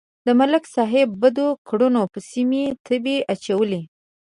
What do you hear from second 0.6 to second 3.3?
صاحب بدو کړنو پسې مې تمبې